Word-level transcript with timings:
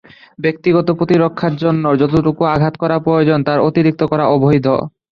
ব্যক্তিগত 0.39 0.87
প্রতিরক্ষার 0.99 1.53
জন্য 1.55 1.83
যতটুকু 2.01 2.41
আঘাত 2.53 2.73
করা 2.77 2.97
প্রয়োজন, 3.05 3.39
তার 3.43 3.59
অতিরিক্ত 3.67 4.01
করা 4.11 4.25
অবৈধ। 4.35 4.67